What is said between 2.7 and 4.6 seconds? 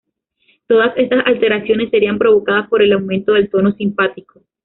el aumento del tono simpático.